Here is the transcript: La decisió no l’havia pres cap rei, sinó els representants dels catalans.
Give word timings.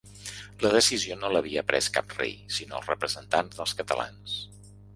La 0.61 0.71
decisió 0.75 1.17
no 1.23 1.29
l’havia 1.33 1.63
pres 1.73 1.91
cap 1.99 2.17
rei, 2.21 2.35
sinó 2.57 2.81
els 2.81 2.89
representants 2.95 3.61
dels 3.61 3.77
catalans. 3.83 4.39